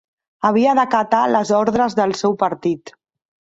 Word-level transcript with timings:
Havia 0.47 0.73
d'acatar 0.79 1.19
les 1.35 1.53
ordres 1.59 1.99
del 2.01 2.17
seu 2.25 2.37
partit 2.47 2.97